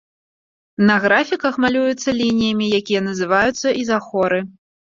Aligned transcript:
На 0.89 0.95
графіках 1.03 1.59
малюецца 1.67 2.09
лініямі, 2.23 2.73
якія 2.81 3.05
называюцца 3.11 3.77
ізахоры. 3.85 4.45